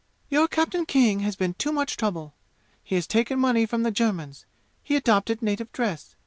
[0.29, 2.33] "Your Captain King has been too much trouble.
[2.83, 4.47] He has taken money from the Germans.
[4.81, 6.15] He adopted native dress.